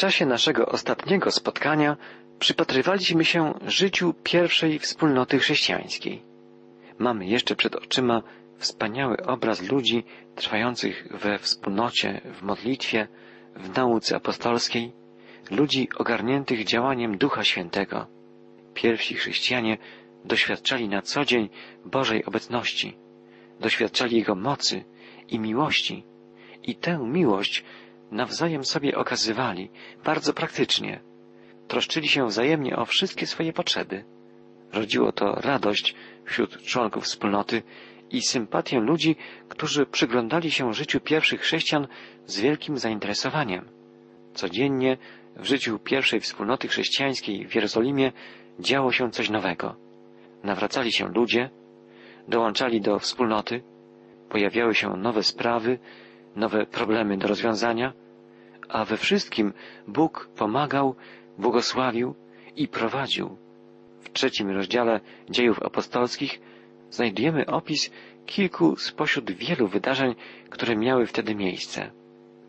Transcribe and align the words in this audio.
czasie 0.00 0.26
naszego 0.26 0.66
ostatniego 0.66 1.30
spotkania 1.30 1.96
przypatrywaliśmy 2.38 3.24
się 3.24 3.54
życiu 3.66 4.14
pierwszej 4.22 4.78
wspólnoty 4.78 5.38
chrześcijańskiej. 5.38 6.22
Mamy 6.98 7.26
jeszcze 7.26 7.56
przed 7.56 7.76
oczyma 7.76 8.22
wspaniały 8.58 9.16
obraz 9.16 9.62
ludzi 9.62 10.04
trwających 10.34 11.08
we 11.10 11.38
wspólnocie, 11.38 12.20
w 12.24 12.42
modlitwie, 12.42 13.08
w 13.56 13.76
nauce 13.76 14.16
apostolskiej, 14.16 14.92
ludzi 15.50 15.88
ogarniętych 15.96 16.64
działaniem 16.64 17.18
Ducha 17.18 17.44
Świętego. 17.44 18.06
Pierwsi 18.74 19.14
chrześcijanie 19.14 19.78
doświadczali 20.24 20.88
na 20.88 21.02
co 21.02 21.24
dzień 21.24 21.48
Bożej 21.84 22.24
obecności, 22.24 22.96
doświadczali 23.60 24.16
Jego 24.16 24.34
mocy 24.34 24.84
i 25.28 25.38
miłości 25.38 26.04
i 26.62 26.74
tę 26.74 26.98
miłość 26.98 27.64
nawzajem 28.10 28.64
sobie 28.64 28.96
okazywali 28.98 29.70
bardzo 30.04 30.32
praktycznie. 30.32 31.00
Troszczyli 31.68 32.08
się 32.08 32.26
wzajemnie 32.26 32.76
o 32.76 32.84
wszystkie 32.84 33.26
swoje 33.26 33.52
potrzeby. 33.52 34.04
Rodziło 34.72 35.12
to 35.12 35.34
radość 35.34 35.94
wśród 36.24 36.62
członków 36.62 37.04
wspólnoty 37.04 37.62
i 38.10 38.22
sympatię 38.22 38.80
ludzi, 38.80 39.16
którzy 39.48 39.86
przyglądali 39.86 40.50
się 40.50 40.74
życiu 40.74 41.00
pierwszych 41.00 41.40
chrześcijan 41.40 41.86
z 42.26 42.40
wielkim 42.40 42.78
zainteresowaniem. 42.78 43.68
Codziennie 44.34 44.96
w 45.36 45.44
życiu 45.44 45.78
pierwszej 45.78 46.20
wspólnoty 46.20 46.68
chrześcijańskiej 46.68 47.46
w 47.46 47.54
Jerozolimie 47.54 48.12
działo 48.60 48.92
się 48.92 49.10
coś 49.10 49.30
nowego. 49.30 49.76
Nawracali 50.44 50.92
się 50.92 51.08
ludzie, 51.08 51.50
dołączali 52.28 52.80
do 52.80 52.98
wspólnoty, 52.98 53.62
pojawiały 54.28 54.74
się 54.74 54.96
nowe 54.96 55.22
sprawy, 55.22 55.78
nowe 56.36 56.66
problemy 56.66 57.18
do 57.18 57.28
rozwiązania, 57.28 57.92
a 58.72 58.84
we 58.84 58.96
wszystkim 58.96 59.52
Bóg 59.88 60.28
pomagał, 60.36 60.94
błogosławił 61.38 62.14
i 62.56 62.68
prowadził. 62.68 63.36
W 64.00 64.12
trzecim 64.12 64.50
rozdziale 64.50 65.00
dziejów 65.30 65.62
apostolskich 65.62 66.40
znajdujemy 66.90 67.46
opis 67.46 67.90
kilku 68.26 68.76
spośród 68.76 69.30
wielu 69.30 69.68
wydarzeń, 69.68 70.14
które 70.50 70.76
miały 70.76 71.06
wtedy 71.06 71.34
miejsce. 71.34 71.90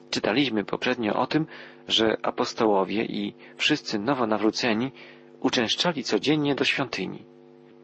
Czytaliśmy 0.10 0.64
poprzednio 0.66 1.16
o 1.16 1.28
tym, 1.28 1.46
że 1.88 2.18
apostołowie 2.22 3.06
i 3.06 3.34
wszyscy 3.56 4.00
nowo 4.00 4.28
nawróceni 4.28 4.92
uczęszczali 5.40 6.04
codziennie 6.04 6.56
do 6.56 6.64
świątyni. 6.64 7.26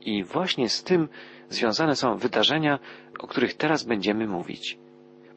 I 0.01 0.23
właśnie 0.23 0.69
z 0.69 0.83
tym 0.83 1.09
związane 1.49 1.95
są 1.95 2.17
wydarzenia, 2.17 2.79
o 3.19 3.27
których 3.27 3.53
teraz 3.53 3.83
będziemy 3.83 4.27
mówić. 4.27 4.77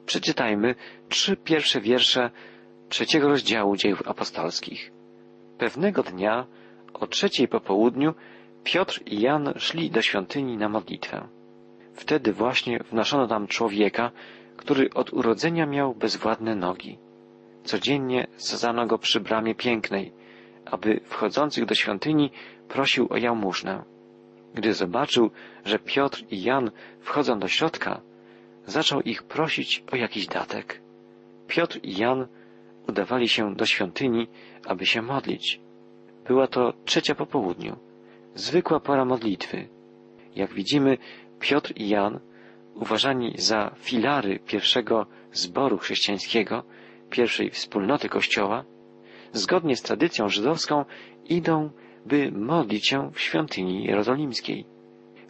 Przeczytajmy 0.06 0.75
trzy 1.08 1.36
pierwsze 1.36 1.80
wiersze 1.80 2.30
trzeciego 2.91 3.28
rozdziału 3.28 3.77
dziejów 3.77 4.08
apostolskich. 4.08 4.92
Pewnego 5.58 6.02
dnia 6.02 6.46
o 6.94 7.06
trzeciej 7.06 7.48
po 7.48 7.60
południu 7.60 8.14
Piotr 8.64 9.00
i 9.06 9.20
Jan 9.20 9.52
szli 9.56 9.91
do 9.91 10.02
świątyni 10.02 10.56
na 10.56 10.69
modlitwę. 10.69 11.28
Wtedy 11.94 12.32
właśnie 12.32 12.78
wnoszono 12.91 13.27
tam 13.27 13.47
człowieka, 13.47 14.10
który 14.56 14.91
od 14.94 15.12
urodzenia 15.12 15.66
miał 15.66 15.94
bezwładne 15.94 16.55
nogi. 16.55 16.98
Codziennie 17.64 18.27
sadzano 18.36 18.86
go 18.86 18.98
przy 18.98 19.20
bramie 19.20 19.54
pięknej, 19.54 20.12
aby 20.64 21.00
wchodzących 21.04 21.64
do 21.64 21.75
świątyni 21.75 22.30
prosił 22.69 23.06
o 23.10 23.16
jałmużnę. 23.16 23.84
Gdy 24.54 24.75
zobaczył, 24.75 25.30
że 25.64 25.78
Piotr 25.78 26.25
i 26.30 26.42
Jan 26.42 26.70
wchodzą 27.00 27.38
do 27.38 27.48
środka, 27.48 28.00
zaczął 28.66 29.00
ich 29.00 29.22
prosić 29.22 29.84
o 29.92 29.97
jakiś 29.97 30.27
datek. 30.27 30.80
Piotr 31.48 31.80
i 31.82 31.97
Jan 31.97 32.27
udawali 32.91 33.28
się 33.28 33.55
do 33.55 33.66
świątyni, 33.66 34.28
aby 34.66 34.86
się 34.86 35.02
modlić. 35.02 35.60
Była 36.27 36.46
to 36.46 36.72
trzecia 36.84 37.14
po 37.14 37.27
południu, 37.27 37.77
zwykła 38.34 38.80
pora 38.80 39.05
modlitwy. 39.05 39.69
Jak 40.36 40.55
widzimy, 40.55 40.98
Piotr 41.41 41.72
i 41.77 41.88
Jan, 41.88 42.20
uważani 42.75 43.34
za 43.38 43.70
filary 43.76 44.38
pierwszego 44.38 45.06
zboru 45.32 45.78
chrześcijańskiego, 45.78 46.62
pierwszej 47.10 47.50
wspólnoty 47.50 48.09
Kościoła, 48.09 48.65
zgodnie 49.32 49.76
z 49.76 49.82
tradycją 49.82 50.28
żydowską 50.28 50.84
idą, 51.28 51.70
by 52.06 52.32
modlić 52.32 52.88
się 52.88 53.10
w 53.12 53.20
świątyni 53.20 53.84
jerozolimskiej. 53.84 54.66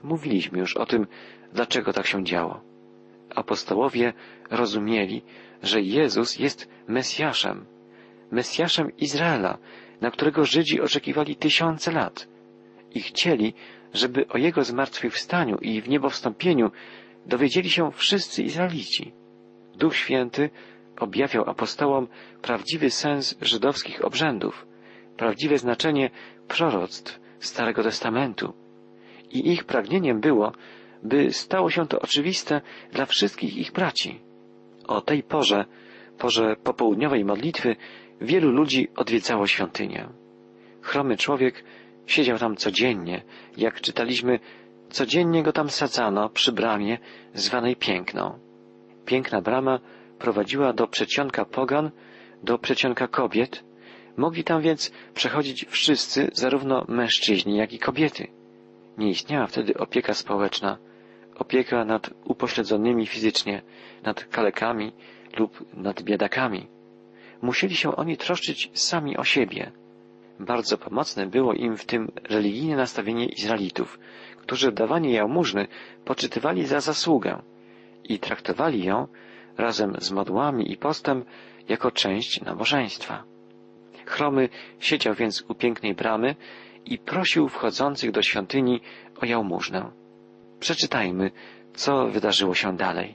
Mówiliśmy 0.02 0.58
już 0.58 0.76
o 0.76 0.86
tym, 0.86 1.06
dlaczego 1.52 1.92
tak 1.92 2.06
się 2.06 2.24
działo. 2.24 2.60
Apostołowie 3.34 4.12
rozumieli, 4.50 5.22
że 5.62 5.80
Jezus 5.80 6.38
jest 6.38 6.68
Mesjaszem, 6.88 7.66
Mesjaszem 8.30 8.96
Izraela, 8.96 9.58
na 10.00 10.10
którego 10.10 10.44
Żydzi 10.44 10.80
oczekiwali 10.80 11.36
tysiące 11.36 11.92
lat 11.92 12.28
i 12.94 13.00
chcieli, 13.00 13.54
żeby 13.94 14.28
o 14.28 14.38
Jego 14.38 14.64
zmartwychwstaniu 14.64 15.56
i 15.56 15.80
w 15.80 15.88
niebowstąpieniu 15.88 16.70
dowiedzieli 17.26 17.70
się 17.70 17.90
wszyscy 17.92 18.42
Izraelici. 18.42 19.12
Duch 19.76 19.96
Święty 19.96 20.50
objawiał 21.00 21.50
apostołom 21.50 22.08
prawdziwy 22.42 22.90
sens 22.90 23.38
żydowskich 23.42 24.04
obrzędów, 24.04 24.66
prawdziwe 25.16 25.58
znaczenie 25.58 26.10
proroctw 26.48 27.20
Starego 27.38 27.82
Testamentu. 27.82 28.52
I 29.30 29.52
ich 29.52 29.64
pragnieniem 29.64 30.20
było, 30.20 30.52
by 31.02 31.32
stało 31.32 31.70
się 31.70 31.86
to 31.88 32.00
oczywiste 32.00 32.60
dla 32.92 33.06
wszystkich 33.06 33.56
ich 33.56 33.72
braci. 33.72 34.29
O 34.90 35.00
tej 35.00 35.22
porze, 35.22 35.64
porze 36.18 36.56
popołudniowej 36.56 37.24
modlitwy, 37.24 37.76
wielu 38.20 38.50
ludzi 38.50 38.88
odwiedzało 38.96 39.46
świątynię. 39.46 40.08
Chromy 40.82 41.16
człowiek 41.16 41.64
siedział 42.06 42.38
tam 42.38 42.56
codziennie, 42.56 43.22
jak 43.56 43.80
czytaliśmy, 43.80 44.38
codziennie 44.90 45.42
go 45.42 45.52
tam 45.52 45.70
sadzano 45.70 46.28
przy 46.28 46.52
bramie 46.52 46.98
zwanej 47.34 47.76
Piękną. 47.76 48.38
Piękna 49.06 49.40
brama 49.40 49.80
prowadziła 50.18 50.72
do 50.72 50.86
przedsionka 50.86 51.44
pogan, 51.44 51.90
do 52.42 52.58
przedsionka 52.58 53.08
kobiet. 53.08 53.64
Mogli 54.16 54.44
tam 54.44 54.62
więc 54.62 54.92
przechodzić 55.14 55.66
wszyscy, 55.68 56.30
zarówno 56.32 56.84
mężczyźni, 56.88 57.56
jak 57.56 57.72
i 57.72 57.78
kobiety. 57.78 58.26
Nie 58.98 59.08
istniała 59.08 59.46
wtedy 59.46 59.74
opieka 59.74 60.14
społeczna, 60.14 60.78
opieka 61.40 61.84
nad 61.84 62.10
upośledzonymi 62.24 63.06
fizycznie, 63.06 63.62
nad 64.02 64.24
kalekami 64.24 64.92
lub 65.38 65.52
nad 65.74 66.02
biedakami. 66.02 66.66
Musieli 67.42 67.76
się 67.76 67.96
oni 67.96 68.16
troszczyć 68.16 68.70
sami 68.74 69.16
o 69.16 69.24
siebie. 69.24 69.72
Bardzo 70.40 70.78
pomocne 70.78 71.26
było 71.26 71.52
im 71.54 71.76
w 71.76 71.84
tym 71.84 72.12
religijne 72.28 72.76
nastawienie 72.76 73.26
Izraelitów, 73.26 73.98
którzy 74.36 74.72
dawanie 74.72 75.12
jałmużny 75.12 75.66
poczytywali 76.04 76.66
za 76.66 76.80
zasługę 76.80 77.42
i 78.04 78.18
traktowali 78.18 78.84
ją 78.84 79.06
razem 79.58 79.94
z 79.98 80.10
modłami 80.10 80.72
i 80.72 80.76
postem 80.76 81.24
jako 81.68 81.90
część 81.90 82.40
nabożeństwa. 82.40 83.24
Chromy 84.06 84.48
siedział 84.78 85.14
więc 85.14 85.44
u 85.48 85.54
pięknej 85.54 85.94
bramy 85.94 86.34
i 86.84 86.98
prosił 86.98 87.48
wchodzących 87.48 88.10
do 88.10 88.22
świątyni 88.22 88.80
o 89.22 89.24
jałmużnę. 89.26 89.99
Przeczytajmy, 90.60 91.30
co 91.74 92.06
wydarzyło 92.06 92.54
się 92.54 92.76
dalej. 92.76 93.14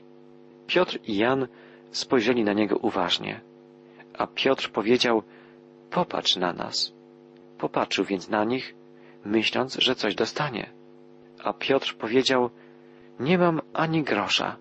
Piotr 0.67 0.99
i 1.03 1.17
Jan 1.17 1.47
spojrzeli 1.91 2.43
na 2.43 2.53
niego 2.53 2.77
uważnie, 2.77 3.41
a 4.17 4.27
Piotr 4.27 4.71
powiedział, 4.71 5.23
popatrz 5.91 6.35
na 6.35 6.53
nas. 6.53 6.93
Popatrzył 7.57 8.05
więc 8.05 8.29
na 8.29 8.43
nich, 8.43 8.75
myśląc, 9.25 9.75
że 9.75 9.95
coś 9.95 10.15
dostanie. 10.15 10.69
A 11.43 11.53
Piotr 11.53 11.95
powiedział, 11.97 12.49
nie 13.19 13.37
mam 13.37 13.61
ani 13.73 14.03
grosza, 14.03 14.57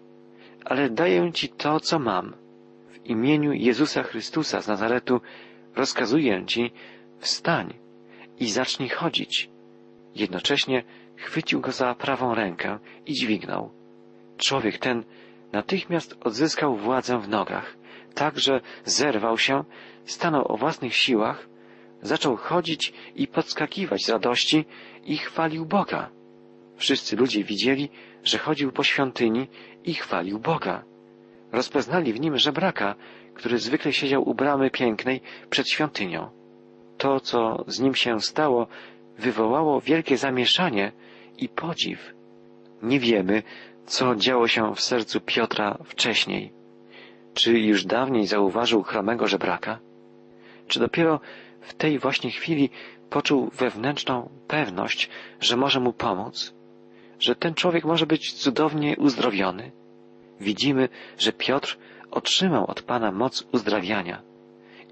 ale 0.65 0.91
daję 0.91 1.33
Ci 1.33 1.49
to, 1.49 1.81
co 1.81 1.99
mam. 1.99 2.35
W 2.91 3.07
imieniu 3.07 3.53
Jezusa 3.53 4.03
Chrystusa 4.03 4.61
z 4.61 4.69
Nazaretu 4.69 5.21
rozkazuję 5.77 6.47
Ci, 6.47 6.73
wstań 7.19 7.75
i 8.39 8.51
zacznij 8.51 8.89
chodzić. 8.89 9.51
Jednocześnie 10.15 10.85
chwycił 11.17 11.61
go 11.61 11.73
za 11.73 11.95
prawą 11.95 12.35
rękę 12.35 12.79
i 13.07 13.13
dźwignął. 13.13 13.71
Człowiek 14.37 14.79
ten 14.79 15.05
natychmiast 15.53 16.17
odzyskał 16.21 16.77
władzę 16.77 17.19
w 17.19 17.29
nogach, 17.29 17.77
tak 18.15 18.39
że 18.39 18.61
zerwał 18.85 19.39
się, 19.39 19.65
stanął 20.05 20.53
o 20.53 20.57
własnych 20.57 20.95
siłach, 20.95 21.49
zaczął 22.03 22.37
chodzić 22.37 22.93
i 23.15 23.29
podskakiwać 23.29 24.05
z 24.05 24.09
radości 24.09 24.65
i 25.05 25.17
chwalił 25.17 25.67
Boga. 25.67 26.11
Wszyscy 26.77 27.17
ludzie 27.17 27.45
widzieli, 27.45 27.89
że 28.25 28.39
chodził 28.39 28.73
po 28.73 28.83
świątyni 28.83 29.49
i 29.85 29.95
chwalił 29.95 30.39
Boga. 30.39 30.85
Rozpoznali 31.53 32.13
w 32.13 32.21
nim 32.21 32.39
żebraka, 32.39 32.95
który 33.35 33.59
zwykle 33.59 33.93
siedział 33.93 34.29
u 34.29 34.35
bramy 34.35 34.71
pięknej 34.71 35.21
przed 35.51 35.69
świątynią. 35.69 36.31
To, 36.99 37.21
co 37.21 37.65
z 37.67 37.81
nim 37.81 37.95
się 37.95 38.21
stało, 38.21 38.67
wywołało 39.19 39.81
wielkie 39.81 40.17
zamieszanie 40.17 40.93
i 41.39 41.49
podziw. 41.49 42.15
Nie 42.83 43.01
wiemy, 43.01 43.43
co 43.87 44.15
działo 44.15 44.49
się 44.49 44.75
w 44.75 44.81
sercu 44.81 45.21
Piotra 45.21 45.79
wcześniej. 45.85 46.53
Czy 47.35 47.59
już 47.59 47.85
dawniej 47.85 48.27
zauważył 48.27 48.83
chromego 48.83 49.27
żebraka? 49.27 49.79
Czy 50.69 50.81
dopiero 50.81 51.21
w 51.61 51.75
tej 51.75 51.99
właśnie 51.99 52.31
chwili 52.31 52.71
poczuł 53.11 53.51
wewnętrzną 53.51 54.31
pewność, 54.49 55.11
że 55.41 55.57
może 55.57 55.81
mu 55.81 55.93
pomóc, 55.93 56.55
że 57.19 57.35
ten 57.35 57.55
człowiek 57.55 57.85
może 57.85 58.07
być 58.07 58.33
cudownie 58.33 58.97
uzdrowiony? 58.99 59.73
Widzimy, 60.41 60.89
że 61.19 61.33
Piotr 61.33 61.79
otrzymał 62.11 62.67
od 62.67 62.83
Pana 62.83 63.13
moc 63.13 63.45
uzdrawiania. 63.53 64.23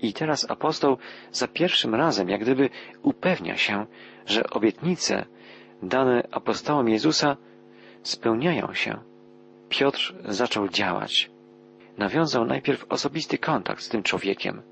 I 0.03 0.13
teraz 0.13 0.51
apostoł 0.51 0.97
za 1.33 1.49
pierwszym 1.49 1.95
razem 1.95 2.29
jak 2.29 2.41
gdyby 2.41 2.71
upewnia 3.03 3.57
się, 3.57 3.87
że 4.27 4.51
obietnice 4.51 5.27
dane 5.83 6.29
apostołom 6.31 6.89
Jezusa 6.89 7.37
spełniają 8.03 8.75
się. 8.75 8.99
Piotr 9.69 10.15
zaczął 10.25 10.69
działać. 10.69 11.31
Nawiązał 11.99 12.45
najpierw 12.45 12.87
osobisty 12.89 13.39
kontakt 13.39 13.83
z 13.83 13.89
tym 13.89 14.03
człowiekiem. 14.03 14.63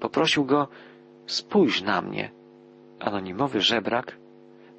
Poprosił 0.00 0.44
go, 0.44 0.68
spójrz 1.26 1.82
na 1.82 2.02
mnie. 2.02 2.30
Anonimowy 3.00 3.60
żebrak, 3.60 4.16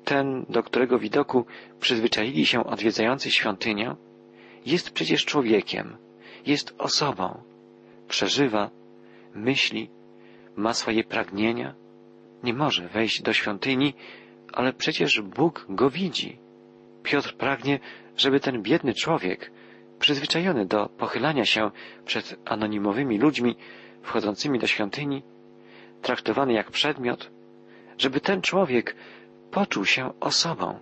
ten, 0.04 0.46
do 0.50 0.64
którego 0.64 1.00
widoku 1.00 1.46
przyzwyczaili 1.80 2.46
się 2.46 2.64
odwiedzający 2.64 3.32
świątynię, 3.32 3.96
jest 4.66 4.92
przecież 4.92 5.26
człowiekiem, 5.26 5.98
jest 6.46 6.76
osobą, 6.78 7.42
przeżywa, 8.08 8.70
myśli, 9.38 9.90
ma 10.56 10.74
swoje 10.74 11.04
pragnienia, 11.04 11.76
nie 12.44 12.54
może 12.54 12.88
wejść 12.88 13.22
do 13.22 13.34
świątyni, 13.34 13.94
ale 14.54 14.74
przecież 14.74 15.22
Bóg 15.22 15.66
go 15.70 15.90
widzi. 15.90 16.40
Piotr 17.04 17.36
pragnie, 17.38 17.80
żeby 18.18 18.40
ten 18.40 18.62
biedny 18.62 18.94
człowiek, 18.94 19.52
przyzwyczajony 20.00 20.66
do 20.66 20.90
pochylania 20.90 21.46
się 21.46 21.72
przed 22.06 22.36
anonimowymi 22.46 23.20
ludźmi 23.20 23.56
wchodzącymi 24.02 24.60
do 24.60 24.68
świątyni, 24.68 25.24
traktowany 26.02 26.54
jak 26.54 26.72
przedmiot, 26.72 27.32
żeby 27.98 28.22
ten 28.22 28.42
człowiek 28.42 28.96
poczuł 29.52 29.86
się 29.86 30.20
osobą. 30.20 30.80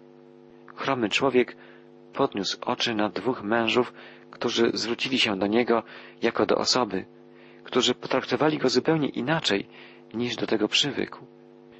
Chromy 0.76 1.10
człowiek 1.10 1.58
podniósł 2.14 2.58
oczy 2.62 2.96
na 2.96 3.10
dwóch 3.10 3.44
mężów, 3.44 3.94
którzy 4.32 4.72
zwrócili 4.74 5.20
się 5.20 5.40
do 5.40 5.48
niego 5.48 5.84
jako 6.22 6.46
do 6.46 6.56
osoby, 6.56 7.06
którzy 7.66 7.96
potraktowali 7.96 8.58
go 8.58 8.70
zupełnie 8.70 9.10
inaczej 9.10 9.68
niż 10.14 10.36
do 10.36 10.48
tego 10.48 10.68
przywykł. 10.68 11.26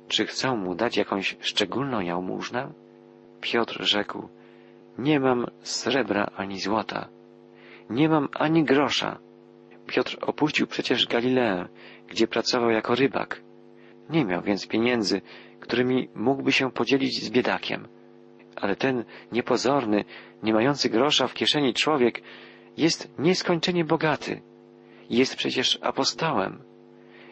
Czy 0.08 0.26
chcą 0.26 0.58
mu 0.58 0.76
dać 0.76 0.98
jakąś 0.98 1.38
szczególną 1.40 2.00
jałmużnę? 2.02 2.74
Piotr 3.42 3.84
rzekł, 3.84 4.30
nie 4.98 5.20
mam 5.20 5.46
srebra 5.62 6.32
ani 6.36 6.60
złota, 6.60 7.10
nie 7.90 8.10
mam 8.10 8.28
ani 8.34 8.64
grosza. 8.64 9.20
Piotr 9.88 10.18
opuścił 10.22 10.68
przecież 10.68 11.08
Galileę, 11.08 11.68
gdzie 12.08 12.28
pracował 12.28 12.70
jako 12.70 12.96
rybak. 12.96 13.42
Nie 14.10 14.26
miał 14.26 14.42
więc 14.42 14.68
pieniędzy, 14.68 15.22
którymi 15.60 16.10
mógłby 16.16 16.52
się 16.52 16.72
podzielić 16.72 17.24
z 17.24 17.30
biedakiem. 17.30 17.88
Ale 18.56 18.76
ten 18.76 19.06
niepozorny, 19.32 20.06
nie 20.44 20.54
mający 20.54 20.90
grosza 20.90 21.28
w 21.28 21.34
kieszeni 21.34 21.74
człowiek 21.74 22.22
jest 22.78 23.20
nieskończenie 23.20 23.86
bogaty. 23.86 24.42
Jest 25.10 25.36
przecież 25.36 25.80
apostołem. 25.82 26.64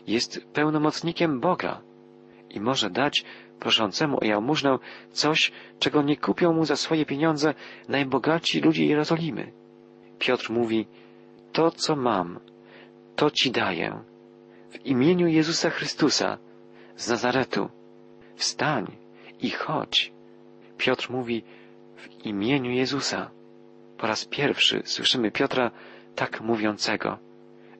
Jest 0.08 0.48
pełnomocnikiem 0.54 1.40
Boga 1.40 1.82
i 2.50 2.60
może 2.60 2.90
dać 2.90 3.26
proszącemu 3.60 4.18
o 4.22 4.26
jałmużnę 4.26 4.78
coś, 5.12 5.52
czego 5.80 6.02
nie 6.02 6.18
kupią 6.18 6.54
mu 6.54 6.66
za 6.66 6.76
swoje 6.76 7.06
pieniądze 7.06 7.54
najbogatsi 7.88 8.62
ludzie 8.62 8.86
Jerozolimy. 8.86 9.52
Piotr 10.20 10.52
mówi, 10.52 10.88
to 11.52 11.72
co 11.72 11.96
mam, 11.96 12.40
to 13.16 13.32
ci 13.32 13.52
daję. 13.52 14.04
W 14.70 14.86
imieniu 14.86 15.28
Jezusa 15.28 15.70
Chrystusa 15.70 16.38
z 16.96 17.10
Nazaretu. 17.10 17.70
Wstań 18.36 18.98
i 19.42 19.50
chodź. 19.50 20.14
Piotr 20.78 21.12
mówi, 21.12 21.44
w 21.96 22.26
imieniu 22.26 22.72
Jezusa. 22.72 23.32
Po 23.98 24.08
raz 24.08 24.26
pierwszy 24.26 24.82
słyszymy 24.86 25.32
Piotra 25.32 25.72
tak 26.16 26.42
mówiącego, 26.42 27.18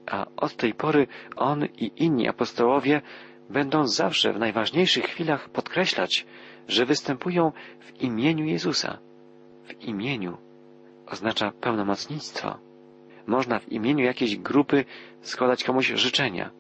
a 0.08 0.26
od 0.36 0.56
tej 0.56 0.74
pory 0.74 1.08
on 1.36 1.66
i 1.66 1.92
inni 1.96 2.28
apostołowie 2.28 3.02
będą 3.50 3.88
zawsze 3.88 4.34
w 4.34 4.40
najważniejszych 4.40 5.06
chwilach 5.06 5.50
podkreślać, 5.50 6.26
że 6.68 6.86
występują 6.86 7.52
w 7.80 8.02
imieniu 8.02 8.46
Jezusa. 8.46 8.98
W 9.64 9.82
imieniu 9.84 10.38
oznacza 11.08 11.52
pełnomocnictwo. 11.52 12.58
Można 13.28 13.60
w 13.60 13.72
imieniu 13.72 14.06
jakiejś 14.06 14.38
grupy 14.38 14.86
składać 15.22 15.64
komuś 15.64 15.88
życzenia, 15.88 16.52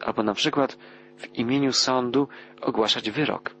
albo 0.00 0.22
na 0.22 0.34
przykład 0.34 0.78
w 1.16 1.34
imieniu 1.34 1.72
sądu 1.72 2.28
ogłaszać 2.60 3.10
wyrok. 3.10 3.54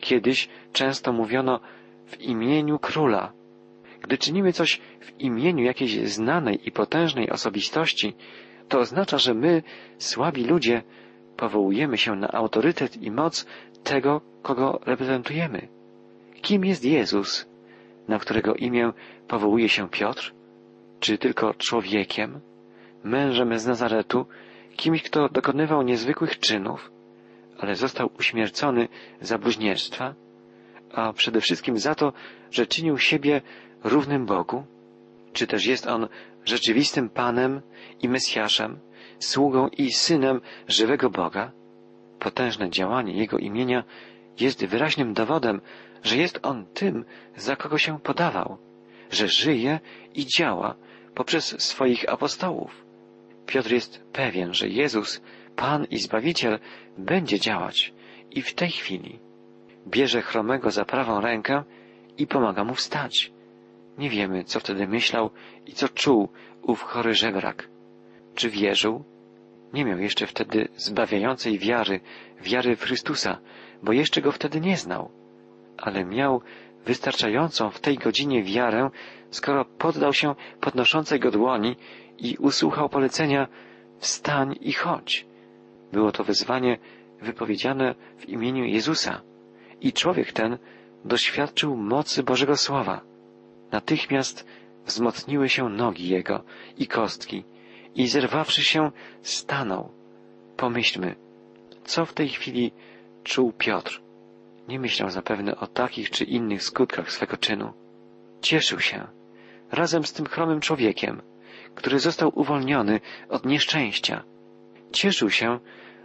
Kiedyś 0.00 0.48
często 0.72 1.12
mówiono 1.12 1.60
w 2.06 2.20
imieniu 2.20 2.78
króla. 2.78 3.32
Gdy 4.04 4.18
czynimy 4.18 4.52
coś 4.52 4.80
w 5.00 5.20
imieniu 5.20 5.64
jakiejś 5.64 6.08
znanej 6.08 6.68
i 6.68 6.72
potężnej 6.72 7.30
osobistości, 7.30 8.14
to 8.68 8.78
oznacza, 8.78 9.18
że 9.18 9.34
my, 9.34 9.62
słabi 9.98 10.44
ludzie, 10.44 10.82
powołujemy 11.36 11.98
się 11.98 12.16
na 12.16 12.28
autorytet 12.32 13.02
i 13.02 13.10
moc 13.10 13.46
tego, 13.84 14.20
kogo 14.42 14.80
reprezentujemy. 14.86 15.68
Kim 16.42 16.64
jest 16.64 16.84
Jezus, 16.84 17.48
na 18.08 18.18
którego 18.18 18.54
imię 18.54 18.92
powołuje 19.28 19.68
się 19.68 19.88
Piotr? 19.88 20.34
Czy 21.00 21.18
tylko 21.18 21.54
człowiekiem, 21.54 22.40
mężem 23.04 23.58
z 23.58 23.66
Nazaretu, 23.66 24.26
kimś, 24.76 25.02
kto 25.02 25.28
dokonywał 25.28 25.82
niezwykłych 25.82 26.38
czynów, 26.38 26.90
ale 27.58 27.74
został 27.74 28.10
uśmiercony 28.18 28.88
za 29.20 29.38
bluźnierstwa, 29.38 30.14
a 30.92 31.12
przede 31.12 31.40
wszystkim 31.40 31.78
za 31.78 31.94
to, 31.94 32.12
że 32.50 32.66
czynił 32.66 32.98
siebie 32.98 33.42
równym 33.84 34.26
Bogu? 34.26 34.64
Czy 35.32 35.46
też 35.46 35.66
jest 35.66 35.86
on 35.86 36.08
rzeczywistym 36.44 37.08
Panem 37.08 37.60
i 38.02 38.08
Mesjaszem, 38.08 38.78
sługą 39.18 39.68
i 39.68 39.92
synem 39.92 40.40
żywego 40.68 41.10
Boga? 41.10 41.52
Potężne 42.18 42.70
działanie 42.70 43.12
Jego 43.12 43.38
imienia 43.38 43.84
jest 44.40 44.64
wyraźnym 44.66 45.14
dowodem, 45.14 45.60
że 46.02 46.16
jest 46.16 46.38
On 46.42 46.66
tym, 46.66 47.04
za 47.36 47.56
kogo 47.56 47.78
się 47.78 48.00
podawał, 48.00 48.58
że 49.10 49.28
żyje 49.28 49.80
i 50.14 50.26
działa 50.26 50.74
poprzez 51.14 51.62
swoich 51.62 52.08
apostołów. 52.08 52.84
Piotr 53.46 53.72
jest 53.72 54.04
pewien, 54.12 54.54
że 54.54 54.68
Jezus, 54.68 55.22
Pan 55.56 55.84
i 55.90 55.98
Zbawiciel, 55.98 56.58
będzie 56.98 57.40
działać 57.40 57.94
i 58.30 58.42
w 58.42 58.54
tej 58.54 58.70
chwili 58.70 59.18
bierze 59.86 60.22
chromego 60.22 60.70
za 60.70 60.84
prawą 60.84 61.20
rękę 61.20 61.62
i 62.18 62.26
pomaga 62.26 62.64
mu 62.64 62.74
wstać. 62.74 63.33
Nie 63.98 64.10
wiemy, 64.10 64.44
co 64.44 64.60
wtedy 64.60 64.86
myślał 64.88 65.30
i 65.66 65.72
co 65.72 65.88
czuł 65.88 66.28
ów 66.62 66.82
chory 66.82 67.14
żebrak. 67.14 67.68
Czy 68.34 68.50
wierzył? 68.50 69.04
Nie 69.72 69.84
miał 69.84 69.98
jeszcze 69.98 70.26
wtedy 70.26 70.68
zbawiającej 70.76 71.58
wiary, 71.58 72.00
wiary 72.42 72.76
w 72.76 72.82
Chrystusa, 72.82 73.38
bo 73.82 73.92
jeszcze 73.92 74.22
go 74.22 74.32
wtedy 74.32 74.60
nie 74.60 74.76
znał. 74.76 75.10
Ale 75.76 76.04
miał 76.04 76.40
wystarczającą 76.86 77.70
w 77.70 77.80
tej 77.80 77.96
godzinie 77.98 78.42
wiarę, 78.42 78.90
skoro 79.30 79.64
poddał 79.64 80.12
się 80.12 80.34
podnoszącej 80.60 81.20
go 81.20 81.30
dłoni 81.30 81.76
i 82.18 82.36
usłuchał 82.36 82.88
polecenia 82.88 83.48
wstań 83.98 84.56
i 84.60 84.72
chodź. 84.72 85.26
Było 85.92 86.12
to 86.12 86.24
wezwanie 86.24 86.78
wypowiedziane 87.22 87.94
w 88.18 88.28
imieniu 88.28 88.64
Jezusa 88.64 89.20
i 89.80 89.92
człowiek 89.92 90.32
ten 90.32 90.58
doświadczył 91.04 91.76
mocy 91.76 92.22
Bożego 92.22 92.56
Słowa. 92.56 93.13
Natychmiast 93.74 94.46
wzmocniły 94.86 95.48
się 95.48 95.68
nogi 95.68 96.08
jego 96.08 96.44
i 96.76 96.86
kostki 96.86 97.44
i 97.94 98.08
zerwawszy 98.08 98.64
się 98.64 98.90
stanął. 99.22 99.92
Pomyślmy, 100.56 101.16
co 101.84 102.06
w 102.06 102.12
tej 102.12 102.28
chwili 102.28 102.72
czuł 103.24 103.52
Piotr. 103.52 104.02
Nie 104.68 104.80
myślał 104.80 105.10
zapewne 105.10 105.56
o 105.56 105.66
takich 105.66 106.10
czy 106.10 106.24
innych 106.24 106.62
skutkach 106.62 107.12
swego 107.12 107.36
czynu. 107.36 107.72
Cieszył 108.40 108.80
się 108.80 109.06
razem 109.72 110.04
z 110.04 110.12
tym 110.12 110.26
chromym 110.26 110.60
człowiekiem, 110.60 111.22
który 111.74 111.98
został 111.98 112.32
uwolniony 112.34 113.00
od 113.28 113.46
nieszczęścia. 113.46 114.24
Cieszył 114.92 115.30
się, 115.30 115.58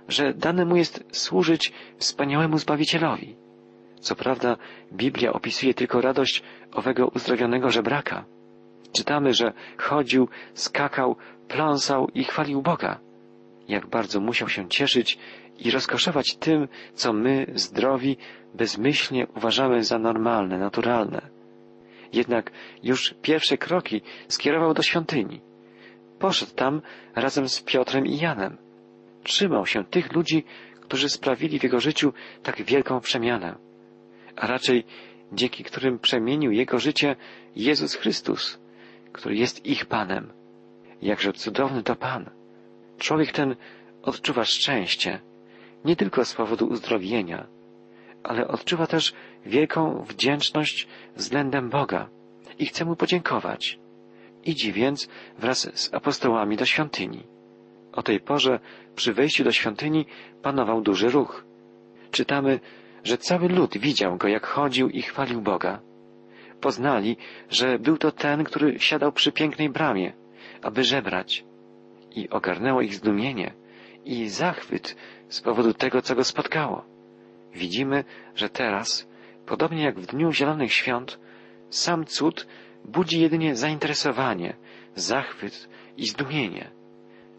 że 0.08 0.34
dane 0.34 0.66
mu 0.66 0.76
jest 0.76 1.04
służyć 1.12 1.74
wspaniałemu 1.98 2.58
Zbawicielowi. 2.58 3.36
Co 4.00 4.16
prawda, 4.16 4.58
Biblia 4.94 5.34
opisuje 5.34 5.74
tylko 5.74 6.02
radość 6.02 6.44
owego 6.72 7.08
uzdrowionego 7.08 7.70
żebraka. 7.70 8.26
Czytamy, 8.92 9.34
że 9.34 9.54
chodził, 9.78 10.28
skakał, 10.54 11.16
pląsał 11.48 12.08
i 12.14 12.24
chwalił 12.24 12.62
Boga. 12.62 13.00
Jak 13.68 13.88
bardzo 13.88 14.20
musiał 14.20 14.50
się 14.50 14.70
cieszyć 14.70 15.18
i 15.60 15.72
rozkoszować 15.72 16.36
tym, 16.36 16.68
co 16.94 17.14
my, 17.14 17.46
zdrowi, 17.56 18.18
bezmyślnie 18.54 19.28
uważamy 19.38 19.84
za 19.84 20.00
normalne, 20.00 20.58
naturalne. 20.58 21.22
Jednak 22.14 22.52
już 22.84 23.16
pierwsze 23.22 23.58
kroki 23.58 24.02
skierował 24.28 24.74
do 24.74 24.82
świątyni. 24.82 25.42
Poszedł 26.20 26.52
tam 26.56 26.82
razem 27.16 27.50
z 27.50 27.62
Piotrem 27.62 28.06
i 28.06 28.18
Janem. 28.18 28.58
trzymał 29.24 29.66
się 29.66 29.86
tych 29.86 30.14
ludzi, 30.14 30.44
którzy 30.82 31.10
sprawili 31.10 31.60
w 31.60 31.64
jego 31.64 31.80
życiu 31.80 32.14
tak 32.44 32.62
wielką 32.62 33.00
przemianę, 33.00 33.56
a 34.40 34.48
raczej 34.48 34.84
dzięki 35.34 35.64
którym 35.64 36.00
przemienił 36.00 36.52
jego 36.52 36.80
życie 36.80 37.16
Jezus 37.56 37.96
Chrystus, 37.96 38.60
który 39.12 39.36
jest 39.36 39.66
ich 39.66 39.86
Panem. 39.86 40.34
Jakże 41.02 41.34
cudowny 41.34 41.84
to 41.84 41.96
Pan. 41.96 42.30
Człowiek 42.98 43.32
ten 43.32 43.56
odczuwa 44.02 44.44
szczęście, 44.44 45.20
nie 45.86 45.96
tylko 45.96 46.26
z 46.26 46.34
powodu 46.34 46.68
uzdrowienia, 46.68 47.48
ale 48.24 48.48
odczuwa 48.48 48.88
też 48.88 49.14
wielką 49.46 50.04
wdzięczność 50.04 50.88
względem 51.16 51.70
Boga 51.70 52.10
i 52.60 52.66
chce 52.66 52.86
Mu 52.86 52.96
podziękować. 52.96 53.80
Idzi 54.46 54.74
więc 54.74 55.10
wraz 55.38 55.70
z 55.74 55.94
apostołami 55.94 56.58
do 56.58 56.66
świątyni. 56.66 57.24
O 57.92 58.04
tej 58.04 58.20
porze 58.20 58.60
przy 58.96 59.14
wejściu 59.14 59.44
do 59.44 59.52
świątyni 59.52 60.06
panował 60.42 60.82
duży 60.82 61.10
ruch. 61.10 61.46
Czytamy, 62.12 62.60
że 63.04 63.18
cały 63.18 63.50
lud 63.50 63.78
widział 63.78 64.18
go, 64.18 64.28
jak 64.28 64.46
chodził 64.48 64.90
i 64.90 65.02
chwalił 65.02 65.42
Boga. 65.42 65.80
Poznali, 66.62 67.18
że 67.50 67.80
był 67.80 67.98
to 67.98 68.12
ten, 68.12 68.44
który 68.44 68.80
siadał 68.80 69.12
przy 69.12 69.32
pięknej 69.32 69.70
bramie, 69.70 70.14
aby 70.62 70.84
żebrać. 70.84 71.46
I 72.16 72.30
ogarnęło 72.30 72.82
ich 72.82 72.96
zdumienie 72.96 73.54
i 74.06 74.30
zachwyt 74.30 74.96
z 75.30 75.42
powodu 75.42 75.74
tego, 75.74 76.02
co 76.02 76.16
go 76.16 76.24
spotkało. 76.24 76.86
Widzimy, 77.54 78.04
że 78.36 78.50
teraz, 78.50 79.10
podobnie 79.46 79.84
jak 79.84 80.00
w 80.00 80.06
dniu 80.06 80.32
Zielonych 80.32 80.74
Świąt, 80.74 81.20
sam 81.70 82.06
cud 82.06 82.48
budzi 82.86 83.22
jedynie 83.22 83.56
zainteresowanie, 83.56 84.54
zachwyt 84.96 85.70
i 85.98 86.08
zdumienie. 86.08 86.72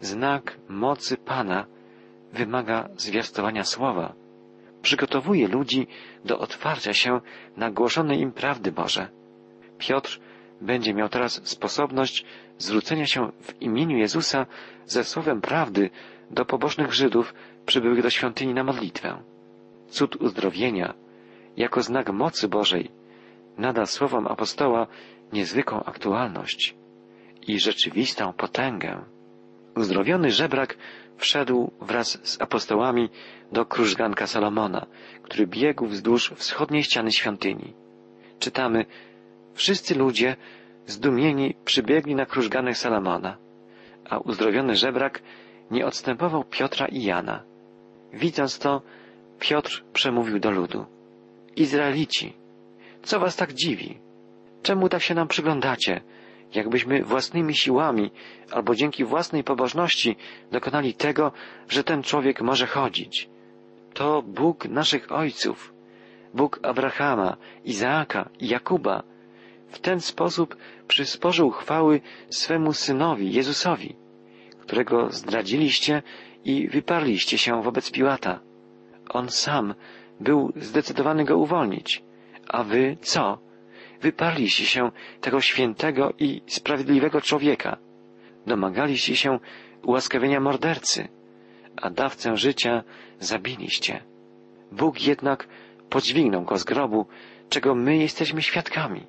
Znak 0.01 0.57
mocy 0.69 1.17
Pana 1.17 1.65
wymaga 2.33 2.89
zwiastowania 2.95 3.63
słowa. 3.63 4.20
Przygotowuje 4.81 5.47
ludzi 5.47 5.87
do 6.25 6.39
otwarcia 6.39 6.93
się 6.93 7.21
na 7.57 7.71
głoszone 7.71 8.15
im 8.15 8.31
prawdy 8.31 8.71
Boże. 8.71 9.09
Piotr 9.77 10.19
będzie 10.61 10.93
miał 10.93 11.09
teraz 11.09 11.41
sposobność 11.43 12.25
zwrócenia 12.57 13.05
się 13.05 13.31
w 13.41 13.61
imieniu 13.61 13.97
Jezusa 13.97 14.45
ze 14.85 15.03
słowem 15.03 15.41
prawdy 15.41 15.89
do 16.31 16.45
pobożnych 16.45 16.93
Żydów 16.93 17.33
przybyłych 17.65 18.01
do 18.03 18.09
świątyni 18.09 18.53
na 18.53 18.63
modlitwę. 18.63 19.23
Cud 19.87 20.15
uzdrowienia, 20.15 20.93
jako 21.57 21.81
znak 21.81 22.09
mocy 22.13 22.47
Bożej, 22.47 22.91
nada 23.57 23.85
słowom 23.85 24.27
apostoła 24.27 24.87
niezwykłą 25.33 25.83
aktualność 25.83 26.75
i 27.47 27.59
rzeczywistą 27.59 28.33
potęgę. 28.33 29.05
Uzdrowiony 29.75 30.31
żebrak 30.31 30.77
wszedł 31.17 31.71
wraz 31.81 32.19
z 32.23 32.41
apostołami 32.41 33.09
do 33.51 33.65
krużganka 33.65 34.27
Salomona, 34.27 34.85
który 35.23 35.47
biegł 35.47 35.87
wzdłuż 35.87 36.33
wschodniej 36.35 36.83
ściany 36.83 37.11
świątyni. 37.11 37.73
Czytamy, 38.39 38.85
wszyscy 39.53 39.95
ludzie 39.95 40.35
zdumieni 40.85 41.55
przybiegli 41.65 42.15
na 42.15 42.25
krużganek 42.25 42.77
Salomona, 42.77 43.37
a 44.09 44.17
uzdrowiony 44.17 44.75
żebrak 44.75 45.21
nie 45.71 45.85
odstępował 45.85 46.43
Piotra 46.43 46.85
i 46.87 47.03
Jana. 47.03 47.43
Widząc 48.13 48.59
to, 48.59 48.81
Piotr 49.39 49.83
przemówił 49.93 50.39
do 50.39 50.51
ludu. 50.51 50.85
Izraelici, 51.55 52.33
co 53.03 53.19
was 53.19 53.35
tak 53.35 53.53
dziwi? 53.53 53.99
Czemu 54.61 54.89
tak 54.89 55.01
się 55.01 55.15
nam 55.15 55.27
przyglądacie? 55.27 56.01
Jakbyśmy 56.55 57.03
własnymi 57.03 57.55
siłami 57.55 58.11
albo 58.51 58.75
dzięki 58.75 59.05
własnej 59.05 59.43
pobożności 59.43 60.15
dokonali 60.51 60.93
tego, 60.93 61.31
że 61.69 61.83
ten 61.83 62.03
człowiek 62.03 62.41
może 62.41 62.67
chodzić. 62.67 63.29
To 63.93 64.21
Bóg 64.21 64.65
naszych 64.65 65.11
ojców, 65.11 65.73
Bóg 66.33 66.59
Abrahama, 66.63 67.37
Izaaka 67.65 68.29
i 68.39 68.47
Jakuba, 68.47 69.03
w 69.67 69.79
ten 69.79 69.99
sposób 69.99 70.57
przysporzył 70.87 71.51
chwały 71.51 72.01
swemu 72.29 72.73
synowi 72.73 73.33
Jezusowi, 73.33 73.95
którego 74.59 75.09
zdradziliście 75.09 76.03
i 76.45 76.67
wyparliście 76.67 77.37
się 77.37 77.63
wobec 77.63 77.91
Piłata. 77.91 78.39
On 79.09 79.29
sam 79.29 79.73
był 80.19 80.53
zdecydowany 80.55 81.25
go 81.25 81.37
uwolnić. 81.37 82.03
A 82.47 82.63
wy 82.63 82.97
co? 83.01 83.37
Wyparliście 84.01 84.65
się 84.65 84.91
tego 85.21 85.41
świętego 85.41 86.13
i 86.19 86.41
sprawiedliwego 86.47 87.21
człowieka. 87.21 87.77
Domagaliście 88.47 89.15
się 89.15 89.39
ułaskawienia 89.83 90.39
mordercy, 90.39 91.07
a 91.81 91.89
dawcę 91.89 92.37
życia 92.37 92.83
zabiliście. 93.19 94.03
Bóg 94.71 95.01
jednak 95.07 95.47
podźwignął 95.89 96.43
go 96.43 96.57
z 96.57 96.63
grobu, 96.63 97.05
czego 97.49 97.75
my 97.75 97.97
jesteśmy 97.97 98.41
świadkami. 98.41 99.07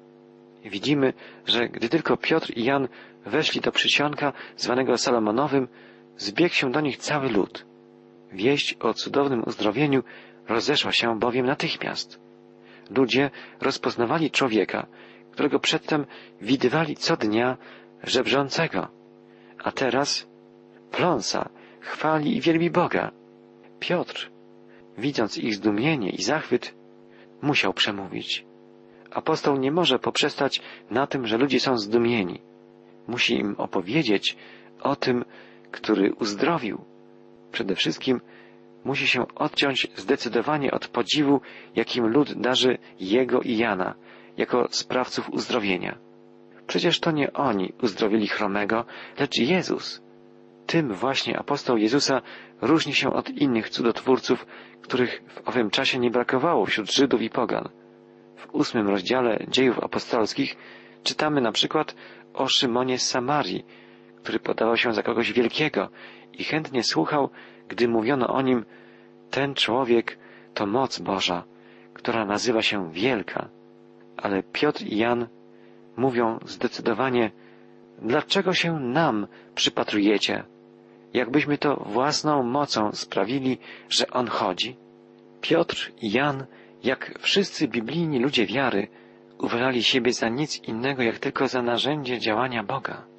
Widzimy, 0.65 1.13
że 1.47 1.69
gdy 1.69 1.89
tylko 1.89 2.17
Piotr 2.17 2.53
i 2.57 2.65
Jan 2.65 2.89
weszli 3.27 3.61
do 3.61 3.73
przysionka 3.73 4.33
zwanego 4.57 4.99
Salomonowym, 4.99 5.69
zbiegł 6.17 6.55
się 6.55 6.73
do 6.73 6.81
nich 6.81 6.97
cały 6.97 7.29
lud. 7.29 7.67
Wieść 8.33 8.77
o 8.81 8.95
cudownym 8.95 9.43
uzdrowieniu 9.47 10.03
rozeszła 10.49 10.93
się 10.93 11.19
bowiem 11.19 11.47
natychmiast. 11.47 12.21
Ludzie 12.91 13.31
rozpoznawali 13.61 14.31
człowieka, 14.31 14.87
którego 15.31 15.59
przedtem 15.59 16.07
widywali 16.41 16.97
co 16.97 17.17
dnia 17.17 17.57
żebrzącego, 18.03 18.89
a 19.59 19.73
teraz 19.73 20.29
pląsa, 20.91 21.49
chwali 21.81 22.37
i 22.37 22.41
wielbi 22.41 22.71
Boga. 22.71 23.11
Piotr, 23.81 24.31
widząc 24.99 25.39
ich 25.39 25.55
zdumienie 25.55 26.11
i 26.11 26.23
zachwyt, 26.23 26.75
musiał 27.43 27.73
przemówić. 27.73 28.47
Apostoł 29.11 29.57
nie 29.57 29.73
może 29.73 29.99
poprzestać 29.99 30.62
na 30.91 31.07
tym, 31.07 31.27
że 31.27 31.39
ludzie 31.39 31.61
są 31.61 31.79
zdumieni. 31.79 32.41
Musi 33.07 33.35
im 33.35 33.55
opowiedzieć 33.59 34.37
o 34.81 34.97
tym, 34.97 35.25
który 35.71 36.15
uzdrowił. 36.15 36.85
Przede 37.53 37.75
wszystkim 37.75 38.21
musi 38.85 39.09
się 39.09 39.27
odciąć 39.35 39.89
zdecydowanie 39.97 40.71
od 40.71 40.89
podziwu, 40.89 41.41
jakim 41.77 42.07
lud 42.07 42.33
darzy 42.41 42.79
jego 43.01 43.41
i 43.41 43.57
Jana, 43.57 43.95
jako 44.37 44.69
sprawców 44.71 45.31
uzdrowienia. 45.31 45.99
Przecież 46.67 47.01
to 47.01 47.11
nie 47.11 47.33
oni 47.33 47.73
uzdrowili 47.83 48.29
chromego, 48.29 48.85
lecz 49.19 49.39
Jezus. 49.39 50.03
Tym 50.67 50.93
właśnie 50.93 51.39
apostoł 51.39 51.77
Jezusa 51.77 52.23
różni 52.61 52.95
się 52.95 53.12
od 53.12 53.31
innych 53.31 53.71
cudotwórców, 53.71 54.47
których 54.83 55.23
w 55.29 55.49
owym 55.49 55.71
czasie 55.71 55.99
nie 55.99 56.11
brakowało 56.11 56.67
wśród 56.67 56.93
Żydów 56.93 57.23
i 57.23 57.31
Pogan. 57.31 57.69
W 58.37 58.55
ósmym 58.55 58.89
rozdziale 58.89 59.39
dziejów 59.49 59.79
apostolskich 59.79 60.57
czytamy 61.03 61.41
na 61.41 61.53
przykład 61.53 61.95
o 62.35 62.49
Szymonie 62.49 62.99
z 62.99 63.09
Samarii, 63.09 63.65
który 64.23 64.39
podawał 64.39 64.77
się 64.77 64.93
za 64.93 65.03
kogoś 65.03 65.33
wielkiego 65.33 65.89
i 66.33 66.45
chętnie 66.45 66.83
słuchał, 66.83 67.31
gdy 67.73 67.88
mówiono 67.88 68.26
o 68.29 68.43
nim, 68.43 68.64
ten 69.31 69.55
człowiek 69.55 70.19
to 70.55 70.67
moc 70.67 70.99
Boża, 70.99 71.45
która 71.95 72.25
nazywa 72.25 72.62
się 72.62 72.93
wielka. 72.93 73.49
Ale 74.17 74.43
Piotr 74.43 74.83
i 74.83 74.97
Jan 74.97 75.29
mówią 75.97 76.38
zdecydowanie, 76.45 77.31
dlaczego 78.02 78.52
się 78.52 78.81
nam 78.81 79.26
przypatrujecie, 79.55 80.45
jakbyśmy 81.14 81.59
to 81.59 81.76
własną 81.87 82.43
mocą 82.43 82.93
sprawili, 82.93 83.59
że 83.88 84.07
On 84.11 84.26
chodzi? 84.26 84.76
Piotr 85.41 85.93
i 86.00 86.12
Jan, 86.12 86.47
jak 86.85 87.19
wszyscy 87.19 87.69
biblijni 87.69 88.19
ludzie 88.19 88.47
wiary, 88.47 88.88
uważali 89.38 89.83
siebie 89.83 90.12
za 90.12 90.29
nic 90.29 90.62
innego, 90.69 91.02
jak 91.02 91.19
tylko 91.19 91.49
za 91.49 91.62
narzędzie 91.62 92.19
działania 92.19 92.62
Boga. 92.62 93.12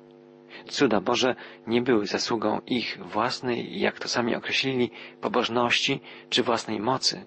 Cuda 0.68 1.02
Boże 1.02 1.36
nie 1.68 1.82
były 1.82 2.08
zasługą 2.08 2.62
ich 2.68 3.00
własnej, 3.06 3.80
jak 3.80 4.00
to 4.00 4.08
sami 4.08 4.36
określili, 4.36 4.92
pobożności 5.22 6.02
czy 6.30 6.44
własnej 6.44 6.80
mocy. 6.80 7.26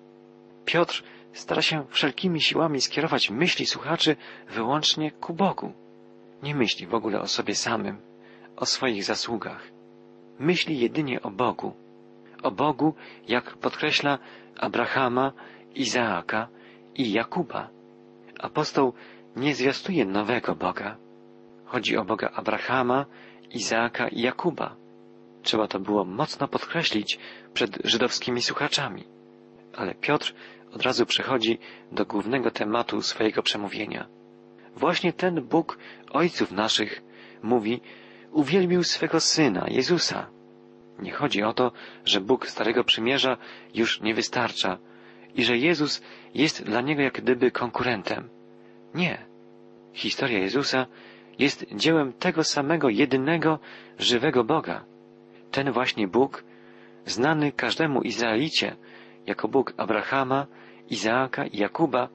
Piotr 0.65 1.03
stara 1.33 1.63
się 1.63 1.85
wszelkimi 1.89 2.41
siłami 2.41 2.81
skierować 2.81 3.31
myśli 3.31 3.67
słuchaczy 3.67 4.17
wyłącznie 4.51 5.11
ku 5.11 5.35
Bogu. 5.35 5.73
Nie 6.43 6.55
myśli 6.55 6.87
w 6.87 6.95
ogóle 6.95 7.21
o 7.21 7.27
sobie 7.27 7.55
samym, 7.55 7.97
o 8.57 8.67
swoich 8.67 9.05
zasługach. 9.05 9.63
Myśli 10.39 10.79
jedynie 10.79 11.23
o 11.23 11.31
Bogu. 11.31 11.73
O 12.43 12.51
Bogu, 12.51 12.95
jak 13.29 13.57
podkreśla 13.57 14.19
Abrahama, 14.57 15.33
Izaaka 15.75 16.49
i 16.95 17.13
Jakuba. 17.13 17.69
Apostoł 18.41 18.93
nie 19.37 19.55
zwiastuje 19.55 20.05
nowego 20.05 20.55
Boga. 20.55 20.97
Chodzi 21.67 21.97
o 21.97 22.05
Boga 22.05 22.31
Abrahama, 22.35 23.07
Izaaka 23.51 24.09
i 24.09 24.21
Jakuba. 24.21 24.77
Trzeba 25.43 25.69
to 25.69 25.81
było 25.81 26.05
mocno 26.05 26.49
podkreślić 26.49 27.19
przed 27.55 27.79
żydowskimi 27.85 28.43
słuchaczami. 28.43 29.05
Ale 29.77 29.95
Piotr 29.95 30.35
od 30.73 30.83
razu 30.83 31.07
przechodzi 31.07 31.59
do 31.93 32.07
głównego 32.07 32.51
tematu 32.51 33.03
swojego 33.03 33.43
przemówienia. 33.43 34.07
Właśnie 34.77 35.13
ten 35.13 35.43
Bóg 35.43 35.79
ojców 36.11 36.51
naszych 36.53 37.03
mówi, 37.43 37.81
uwielbił 38.33 38.83
swego 38.85 39.21
syna, 39.21 39.67
Jezusa. 39.69 40.27
Nie 40.99 41.13
chodzi 41.13 41.43
o 41.43 41.53
to, 41.53 41.73
że 42.05 42.21
Bóg 42.21 42.47
Starego 42.47 42.85
Przymierza 42.85 43.37
już 43.75 44.01
nie 44.01 44.15
wystarcza 44.15 44.79
i 45.35 45.45
że 45.45 45.57
Jezus 45.57 46.03
jest 46.35 46.65
dla 46.65 46.81
niego 46.81 47.03
jak 47.03 47.21
gdyby 47.21 47.51
konkurentem. 47.51 48.29
Nie. 48.95 49.27
Historia 49.93 50.39
Jezusa 50.39 50.87
jest 51.39 51.67
dziełem 51.75 52.13
tego 52.13 52.45
samego 52.45 52.89
jedynego, 52.89 53.59
żywego 53.99 54.45
Boga. 54.45 54.85
Ten 55.51 55.73
właśnie 55.73 56.09
Bóg, 56.09 56.45
znany 57.07 57.53
każdemu 57.53 58.03
Izraelicie 58.03 58.77
jako 59.27 59.49
Bóg 59.49 59.75
Abrahama, 59.77 60.47
Izaaka 60.91 61.47
i 61.47 61.59
Jakuba, 61.59 62.09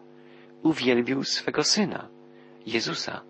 uwielbił 0.63 1.23
swego 1.23 1.63
Syna, 1.63 2.07
Jezusa. 2.65 3.21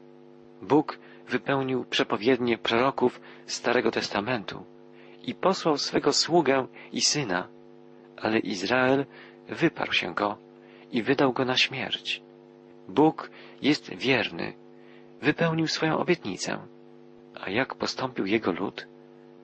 Bóg 0.62 1.00
wypełnił 1.30 1.86
przepowiednie 1.86 2.58
proroków 2.58 3.22
Starego 3.46 3.92
Testamentu 3.92 4.66
i 5.24 5.36
posłał 5.36 5.78
swego 5.78 6.14
sługę 6.14 6.68
i 6.92 7.02
Syna, 7.02 7.48
ale 8.18 8.40
Izrael 8.40 9.06
wyparł 9.50 9.94
się 9.94 10.14
go 10.14 10.38
i 10.92 11.04
wydał 11.04 11.34
go 11.34 11.46
na 11.46 11.58
śmierć. 11.58 12.22
Bóg 12.88 13.30
jest 13.62 13.96
wierny, 13.96 14.54
wypełnił 15.22 15.68
swoją 15.68 15.98
obietnicę. 15.98 16.58
A 17.42 17.50
jak 17.50 17.76
postąpił 17.76 18.26
jego 18.26 18.52
lud? 18.52 18.88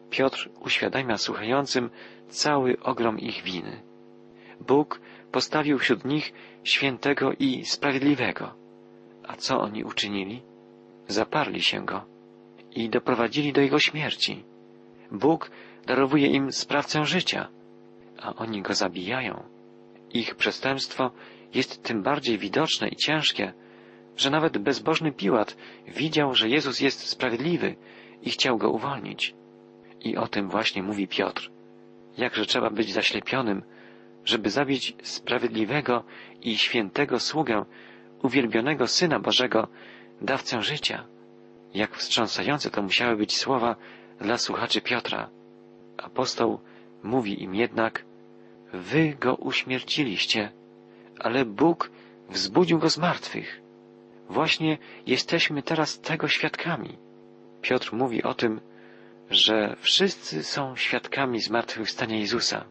Piotr 0.10 0.50
uświadamia 0.60 1.18
słuchającym 1.18 1.90
cały 2.30 2.80
ogrom 2.80 3.20
ich 3.20 3.44
winy. 3.44 3.82
Bóg 4.60 5.02
postawił 5.32 5.80
wśród 5.80 6.06
nich 6.06 6.34
świętego 6.64 7.32
i 7.40 7.66
sprawiedliwego. 7.66 8.54
A 9.28 9.36
co 9.36 9.62
oni 9.62 9.84
uczynili? 9.84 10.42
Zaparli 11.08 11.62
się 11.62 11.86
go 11.86 12.06
i 12.76 12.90
doprowadzili 12.90 13.54
do 13.54 13.62
jego 13.62 13.80
śmierci. 13.80 14.44
Bóg 15.12 15.52
darowuje 15.86 16.28
im 16.28 16.52
sprawcę 16.52 17.06
życia, 17.06 17.48
a 18.22 18.36
oni 18.36 18.62
go 18.62 18.74
zabijają. 18.74 19.44
Ich 20.14 20.36
przestępstwo 20.36 21.12
jest 21.54 21.84
tym 21.84 22.04
bardziej 22.04 22.38
widoczne 22.38 22.88
i 22.88 22.96
ciężkie, 22.96 23.54
że 24.18 24.30
nawet 24.30 24.58
bezbożny 24.58 25.12
Piłat 25.12 25.58
widział, 25.88 26.36
że 26.36 26.50
Jezus 26.50 26.80
jest 26.80 27.00
sprawiedliwy 27.00 27.76
i 28.22 28.30
chciał 28.30 28.58
go 28.58 28.70
uwolnić. 28.70 29.36
I 30.02 30.18
o 30.18 30.28
tym 30.28 30.50
właśnie 30.50 30.84
mówi 30.84 31.08
Piotr. 31.08 31.52
Jakże 32.18 32.46
trzeba 32.46 32.70
być 32.70 32.94
zaślepionym, 32.94 33.64
żeby 34.26 34.50
zabić 34.50 34.96
sprawiedliwego 35.04 36.04
i 36.42 36.58
świętego 36.58 37.20
sługę, 37.20 37.66
uwielbionego 38.24 38.88
Syna 38.88 39.20
Bożego, 39.20 39.68
dawcę 40.22 40.62
życia. 40.62 41.08
Jak 41.74 41.96
wstrząsające 41.96 42.70
to 42.70 42.82
musiały 42.82 43.16
być 43.16 43.38
słowa 43.38 43.76
dla 44.20 44.38
słuchaczy 44.38 44.82
Piotra. 44.82 45.30
Apostoł 45.98 46.60
mówi 47.04 47.44
im 47.44 47.56
jednak, 47.56 48.06
wy 48.74 49.18
go 49.20 49.36
uśmierciliście, 49.36 50.52
ale 51.20 51.46
Bóg 51.46 51.92
wzbudził 52.30 52.80
go 52.80 52.90
z 52.90 52.98
martwych. 52.98 53.67
Właśnie 54.30 54.78
jesteśmy 55.06 55.64
teraz 55.64 56.00
tego 56.00 56.28
świadkami. 56.28 56.98
Piotr 57.62 57.94
mówi 57.94 58.24
o 58.24 58.34
tym, 58.34 58.62
że 59.30 59.76
wszyscy 59.80 60.44
są 60.44 60.76
świadkami 60.76 61.40
zmartwychwstania 61.40 62.18
Jezusa. 62.18 62.66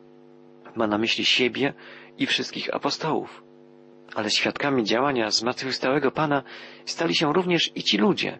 Ma 0.74 0.86
na 0.86 0.98
myśli 0.98 1.24
siebie 1.24 1.74
i 2.18 2.26
wszystkich 2.26 2.74
apostołów. 2.74 3.42
Ale 4.14 4.30
świadkami 4.30 4.84
działania 4.84 5.30
zmartwychwstałego 5.30 6.10
Pana 6.10 6.42
stali 6.84 7.14
się 7.14 7.32
również 7.32 7.72
i 7.74 7.82
ci 7.82 7.98
ludzie, 7.98 8.38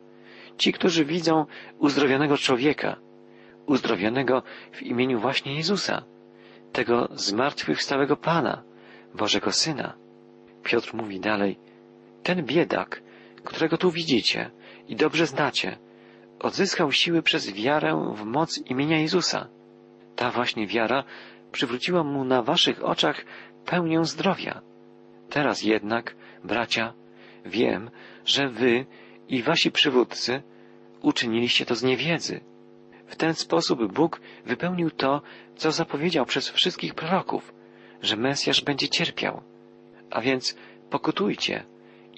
ci, 0.58 0.72
którzy 0.72 1.04
widzą 1.04 1.46
uzdrowionego 1.78 2.36
człowieka, 2.36 2.96
uzdrowionego 3.66 4.42
w 4.72 4.82
imieniu 4.82 5.20
właśnie 5.20 5.54
Jezusa, 5.54 6.04
tego 6.72 7.08
zmartwychwstałego 7.14 8.16
Pana, 8.16 8.62
Bożego 9.14 9.52
Syna. 9.52 9.94
Piotr 10.62 10.94
mówi 10.94 11.20
dalej, 11.20 11.58
ten 12.22 12.44
biedak, 12.44 13.02
którego 13.46 13.76
tu 13.76 13.90
widzicie 13.90 14.50
i 14.88 14.96
dobrze 14.96 15.26
znacie, 15.26 15.78
odzyskał 16.38 16.92
siły 16.92 17.22
przez 17.22 17.52
wiarę 17.52 18.14
w 18.16 18.24
moc 18.24 18.58
imienia 18.58 18.98
Jezusa. 19.00 19.48
Ta 20.16 20.30
właśnie 20.30 20.66
wiara 20.66 21.04
przywróciła 21.52 22.04
mu 22.04 22.24
na 22.24 22.42
waszych 22.42 22.84
oczach 22.84 23.24
pełnię 23.66 24.04
zdrowia. 24.04 24.60
Teraz 25.30 25.62
jednak, 25.62 26.16
bracia, 26.44 26.92
wiem, 27.44 27.90
że 28.24 28.48
wy 28.48 28.86
i 29.28 29.42
wasi 29.42 29.70
przywódcy 29.70 30.42
uczyniliście 31.02 31.66
to 31.66 31.74
z 31.74 31.82
niewiedzy. 31.82 32.40
W 33.06 33.16
ten 33.16 33.34
sposób 33.34 33.92
Bóg 33.92 34.20
wypełnił 34.46 34.90
to, 34.90 35.22
co 35.56 35.72
zapowiedział 35.72 36.26
przez 36.26 36.48
wszystkich 36.48 36.94
proroków, 36.94 37.54
że 38.02 38.16
Mesjasz 38.16 38.60
będzie 38.60 38.88
cierpiał. 38.88 39.42
A 40.10 40.20
więc 40.20 40.56
pokutujcie 40.90 41.64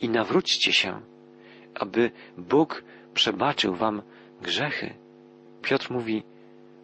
i 0.02 0.08
nawróćcie 0.08 0.72
się, 0.72 1.00
aby 1.78 2.10
Bóg 2.38 2.84
przebaczył 3.14 3.74
wam 3.74 4.02
grzechy. 4.42 4.94
Piotr 5.62 5.90
mówi, 5.90 6.22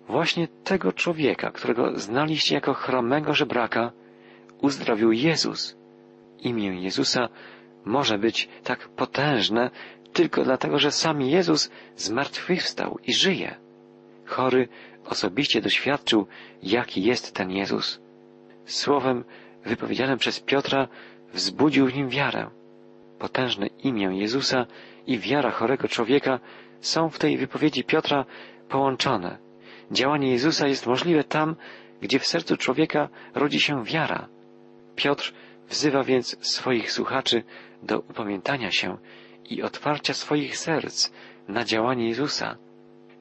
właśnie 0.06 0.48
tego 0.48 0.92
człowieka, 0.92 1.50
którego 1.50 1.98
znaliście 1.98 2.54
jako 2.54 2.74
chromego 2.74 3.34
żebraka, 3.34 3.92
uzdrowił 4.60 5.12
Jezus. 5.12 5.76
Imię 6.40 6.82
Jezusa 6.82 7.28
może 7.84 8.18
być 8.18 8.48
tak 8.64 8.88
potężne 8.88 9.70
tylko 10.12 10.44
dlatego, 10.44 10.78
że 10.78 10.90
sam 10.90 11.20
Jezus 11.20 11.70
zmartwychwstał 11.96 12.98
i 13.06 13.12
żyje. 13.12 13.56
Chory 14.26 14.68
osobiście 15.04 15.60
doświadczył, 15.60 16.26
jaki 16.62 17.02
jest 17.02 17.34
ten 17.34 17.50
Jezus. 17.50 18.00
Słowem 18.64 19.24
wypowiedzianym 19.64 20.18
przez 20.18 20.40
Piotra 20.40 20.88
wzbudził 21.32 21.86
w 21.86 21.94
nim 21.94 22.08
wiarę. 22.08 22.50
Potężne 23.24 23.66
imię 23.66 24.08
Jezusa 24.12 24.66
i 25.06 25.18
wiara 25.18 25.50
chorego 25.50 25.88
człowieka 25.88 26.40
są 26.80 27.08
w 27.08 27.18
tej 27.18 27.38
wypowiedzi 27.38 27.84
Piotra 27.84 28.24
połączone. 28.68 29.38
Działanie 29.90 30.30
Jezusa 30.30 30.66
jest 30.66 30.86
możliwe 30.86 31.24
tam, 31.24 31.56
gdzie 32.00 32.18
w 32.18 32.26
sercu 32.26 32.56
człowieka 32.56 33.08
rodzi 33.34 33.60
się 33.60 33.84
wiara. 33.84 34.28
Piotr 34.96 35.34
wzywa 35.68 36.02
więc 36.02 36.46
swoich 36.46 36.92
słuchaczy 36.92 37.42
do 37.82 38.00
upamiętania 38.00 38.70
się 38.70 38.98
i 39.50 39.62
otwarcia 39.62 40.14
swoich 40.14 40.56
serc 40.56 41.12
na 41.48 41.64
działanie 41.64 42.08
Jezusa. 42.08 42.56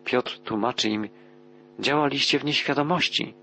Piotr 0.06 0.40
tłumaczy 0.40 0.90
im, 0.90 1.10
działaliście 1.80 2.40
w 2.40 2.46
nieświadomości, 2.46 3.34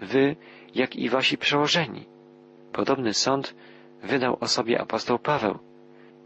wy, 0.00 0.36
jak 0.74 0.96
i 0.96 1.08
wasi 1.08 1.38
przełożeni. 1.38 2.06
Podobny 2.72 3.14
sąd 3.14 3.54
wydał 4.02 4.36
o 4.40 4.48
sobie 4.48 4.80
apostoł 4.80 5.18
Paweł, 5.18 5.69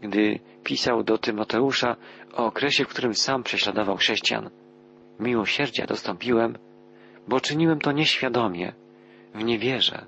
gdy 0.09 0.39
pisał 0.63 1.03
do 1.03 1.17
Tymoteusza 1.17 1.95
o 2.33 2.45
okresie, 2.45 2.85
w 2.85 2.87
którym 2.87 3.13
sam 3.13 3.43
prześladował 3.43 3.97
chrześcijan. 3.97 4.49
Miłosierdzia 5.19 5.85
dostąpiłem, 5.85 6.57
bo 7.27 7.39
czyniłem 7.39 7.79
to 7.79 7.91
nieświadomie, 7.91 8.73
w 9.35 9.43
niewierze. 9.43 10.05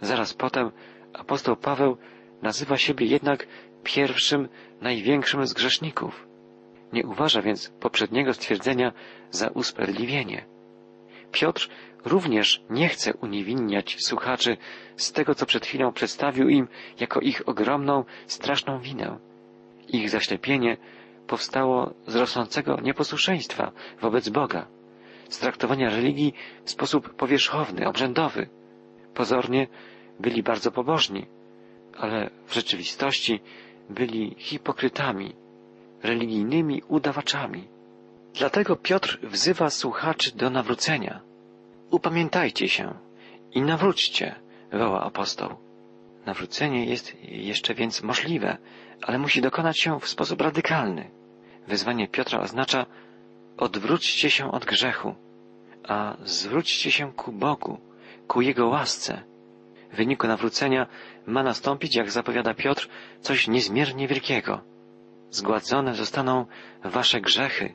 Zaraz 0.00 0.34
potem 0.34 0.70
apostoł 1.12 1.56
Paweł 1.56 1.96
nazywa 2.42 2.76
siebie 2.76 3.06
jednak 3.06 3.46
pierwszym, 3.84 4.48
największym 4.80 5.46
z 5.46 5.52
grzeszników. 5.52 6.26
Nie 6.92 7.06
uważa 7.06 7.42
więc 7.42 7.68
poprzedniego 7.80 8.34
stwierdzenia 8.34 8.92
za 9.30 9.48
usprawiedliwienie. 9.48 10.44
Piotr 11.32 11.68
również 12.04 12.62
nie 12.70 12.88
chce 12.88 13.14
uniewinniać 13.14 13.96
słuchaczy 14.04 14.56
z 14.96 15.12
tego, 15.12 15.34
co 15.34 15.46
przed 15.46 15.66
chwilą 15.66 15.92
przedstawił 15.92 16.48
im 16.48 16.68
jako 17.00 17.20
ich 17.20 17.48
ogromną, 17.48 18.04
straszną 18.26 18.78
winę. 18.80 19.18
Ich 19.88 20.10
zaślepienie 20.10 20.76
powstało 21.26 21.94
z 22.06 22.16
rosnącego 22.16 22.80
nieposłuszeństwa 22.82 23.72
wobec 24.00 24.28
Boga, 24.28 24.66
z 25.28 25.38
traktowania 25.38 25.90
religii 25.90 26.34
w 26.64 26.70
sposób 26.70 27.14
powierzchowny, 27.14 27.88
obrzędowy. 27.88 28.48
Pozornie 29.14 29.66
byli 30.20 30.42
bardzo 30.42 30.70
pobożni, 30.72 31.26
ale 31.98 32.30
w 32.46 32.54
rzeczywistości 32.54 33.40
byli 33.90 34.34
hipokrytami, 34.38 35.34
religijnymi 36.02 36.82
udawaczami. 36.88 37.68
Dlatego 38.34 38.76
Piotr 38.76 39.18
wzywa 39.22 39.70
słuchaczy 39.70 40.36
do 40.36 40.50
nawrócenia. 40.50 41.29
Upamiętajcie 41.90 42.68
się 42.68 42.94
i 43.52 43.62
nawróćcie, 43.62 44.34
woła 44.72 45.00
apostoł. 45.02 45.56
Nawrócenie 46.26 46.84
jest 46.84 47.16
jeszcze 47.22 47.74
więc 47.74 48.02
możliwe, 48.02 48.58
ale 49.02 49.18
musi 49.18 49.40
dokonać 49.40 49.80
się 49.80 50.00
w 50.00 50.08
sposób 50.08 50.40
radykalny. 50.40 51.10
Wezwanie 51.68 52.08
Piotra 52.08 52.40
oznacza 52.40 52.86
odwróćcie 53.56 54.30
się 54.30 54.52
od 54.52 54.64
grzechu, 54.64 55.14
a 55.88 56.16
zwróćcie 56.24 56.90
się 56.90 57.12
ku 57.12 57.32
Bogu, 57.32 57.78
ku 58.28 58.40
Jego 58.40 58.68
łasce. 58.68 59.22
W 59.92 59.96
wyniku 59.96 60.26
nawrócenia 60.26 60.86
ma 61.26 61.42
nastąpić, 61.42 61.96
jak 61.96 62.10
zapowiada 62.10 62.54
Piotr, 62.54 62.88
coś 63.20 63.48
niezmiernie 63.48 64.08
wielkiego. 64.08 64.60
Zgładzone 65.30 65.94
zostaną 65.94 66.46
wasze 66.84 67.20
grzechy, 67.20 67.74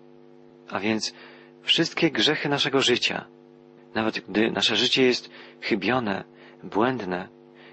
a 0.69 0.79
więc 0.79 1.13
wszystkie 1.61 2.11
grzechy 2.11 2.49
naszego 2.49 2.81
życia. 2.81 3.34
Nawet 3.95 4.19
gdy 4.19 4.51
nasze 4.51 4.75
życie 4.75 5.03
jest 5.03 5.29
chybione, 5.61 6.23
błędne, 6.63 7.27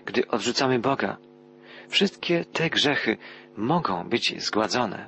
gdy 0.04 0.28
odrzucamy 0.28 0.78
Boga, 0.78 1.16
wszystkie 1.88 2.44
te 2.44 2.70
grzechy 2.70 3.16
mogą 3.56 4.08
być 4.08 4.42
zgładzone. 4.42 5.06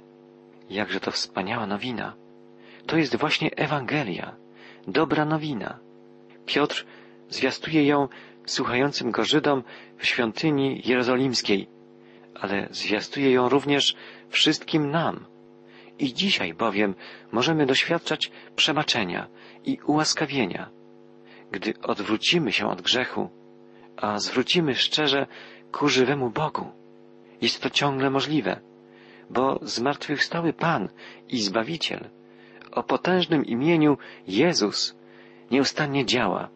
Jakże 0.70 1.00
to 1.00 1.10
wspaniała 1.10 1.66
nowina. 1.66 2.14
To 2.86 2.96
jest 2.96 3.16
właśnie 3.16 3.50
Ewangelia, 3.56 4.36
dobra 4.88 5.24
nowina. 5.24 5.78
Piotr 6.46 6.86
zwiastuje 7.28 7.86
ją 7.86 8.08
słuchającym 8.46 9.10
go 9.10 9.24
Żydom 9.24 9.62
w 9.98 10.06
świątyni 10.06 10.82
jerozolimskiej, 10.84 11.68
ale 12.34 12.68
zwiastuje 12.70 13.30
ją 13.30 13.48
również 13.48 13.96
wszystkim 14.28 14.90
nam. 14.90 15.26
I 15.98 16.14
dzisiaj 16.14 16.54
bowiem 16.54 16.94
możemy 17.32 17.66
doświadczać 17.66 18.30
przebaczenia 18.56 19.28
i 19.64 19.78
ułaskawienia, 19.86 20.70
gdy 21.54 21.74
odwrócimy 21.82 22.52
się 22.52 22.68
od 22.68 22.82
grzechu, 22.82 23.28
a 23.96 24.18
zwrócimy 24.18 24.74
szczerze 24.74 25.26
ku 25.72 25.88
żywemu 25.88 26.30
Bogu. 26.30 26.66
Jest 27.40 27.62
to 27.62 27.70
ciągle 27.70 28.10
możliwe, 28.10 28.60
bo 29.30 29.58
zmartwychwstały 29.62 30.52
Pan 30.52 30.88
i 31.28 31.42
Zbawiciel 31.42 32.10
o 32.72 32.82
potężnym 32.82 33.44
imieniu 33.44 33.98
Jezus 34.26 34.96
nieustannie 35.50 36.06
działa 36.06 36.48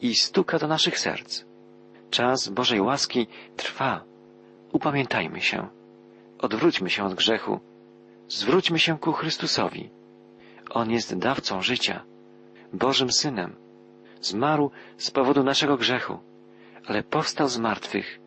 i 0.00 0.14
stuka 0.14 0.58
do 0.58 0.66
naszych 0.68 0.98
serc. 0.98 1.44
Czas 2.10 2.48
Bożej 2.48 2.80
łaski 2.80 3.26
trwa. 3.56 4.04
Upamiętajmy 4.72 5.40
się. 5.40 5.68
Odwróćmy 6.38 6.90
się 6.90 7.04
od 7.04 7.14
grzechu. 7.14 7.60
Zwróćmy 8.28 8.78
się 8.78 8.98
ku 8.98 9.12
Chrystusowi. 9.12 9.90
On 10.70 10.90
jest 10.90 11.18
dawcą 11.18 11.62
życia, 11.62 12.04
Bożym 12.72 13.12
Synem. 13.12 13.65
Zmarł 14.26 14.70
z 14.98 15.10
powodu 15.10 15.44
naszego 15.44 15.76
grzechu, 15.76 16.18
ale 16.86 17.02
powstał 17.02 17.48
z 17.48 17.58
martwych 17.58 18.20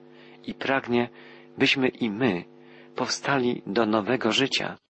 i 0.43 0.53
pragnie, 0.53 1.09
byśmy 1.57 1.87
i 1.87 2.09
my 2.09 2.43
powstali 2.95 3.61
do 3.67 3.85
nowego 3.85 4.31
życia. 4.31 4.77